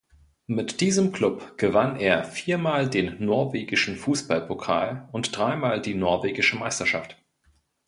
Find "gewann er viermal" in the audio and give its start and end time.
1.59-2.89